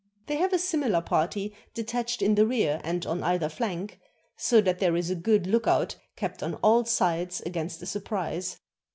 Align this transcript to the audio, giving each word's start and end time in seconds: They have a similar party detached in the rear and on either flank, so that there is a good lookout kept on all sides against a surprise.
They 0.25 0.37
have 0.37 0.51
a 0.51 0.57
similar 0.57 0.99
party 1.01 1.53
detached 1.75 2.23
in 2.23 2.33
the 2.33 2.47
rear 2.47 2.81
and 2.83 3.05
on 3.05 3.21
either 3.21 3.49
flank, 3.49 3.99
so 4.35 4.59
that 4.61 4.79
there 4.79 4.95
is 4.95 5.11
a 5.11 5.15
good 5.15 5.45
lookout 5.45 5.95
kept 6.15 6.41
on 6.41 6.55
all 6.63 6.85
sides 6.85 7.39
against 7.41 7.83
a 7.83 7.85
surprise. 7.85 8.59